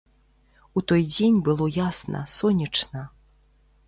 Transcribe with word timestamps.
У 0.79 0.81
той 0.91 1.03
дзень 1.15 1.37
было 1.49 1.67
ясна, 1.75 2.21
сонечна. 2.37 3.05